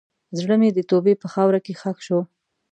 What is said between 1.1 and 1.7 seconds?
په خاوره